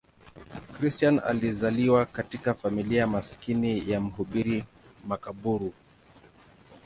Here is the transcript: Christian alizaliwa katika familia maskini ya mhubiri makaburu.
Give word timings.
Christian 0.73 1.19
alizaliwa 1.25 2.05
katika 2.05 2.53
familia 2.53 3.07
maskini 3.07 3.89
ya 3.89 4.01
mhubiri 4.01 4.65
makaburu. 5.07 5.73